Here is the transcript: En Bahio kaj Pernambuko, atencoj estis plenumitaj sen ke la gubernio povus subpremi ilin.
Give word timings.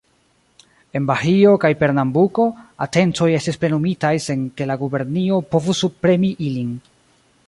En 0.99 1.03
Bahio 1.09 1.51
kaj 1.65 1.69
Pernambuko, 1.81 2.45
atencoj 2.85 3.29
estis 3.41 3.61
plenumitaj 3.65 4.13
sen 4.29 4.47
ke 4.61 4.67
la 4.71 4.79
gubernio 4.85 5.41
povus 5.53 5.83
subpremi 5.87 6.33
ilin. 6.49 6.77